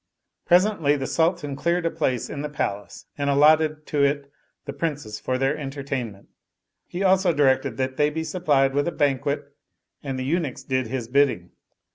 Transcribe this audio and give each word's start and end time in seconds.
Presently 0.47 0.95
the 0.95 1.05
Sultan 1.05 1.55
cleared 1.55 1.85
a 1.85 1.91
place 1.91 2.27
in 2.27 2.41
the 2.41 2.49
Palace 2.49 3.05
and 3.19 3.29
allotted 3.29 3.85
to 3.85 4.03
it 4.03 4.31
the 4.65 4.73
Princes 4.73 5.19
for 5.19 5.37
their 5.37 5.55
entertainment: 5.55 6.27
he 6.87 7.03
also 7.03 7.31
directed 7.31 7.77
they 7.77 8.09
be 8.09 8.23
supplied 8.23 8.73
with 8.73 8.87
a 8.87 8.91
banquet 8.91 9.55
and 10.01 10.17
the 10.17 10.25
eunuchs 10.25 10.63
did 10.63 10.87
his 10.87 11.07
bidding. 11.07 11.51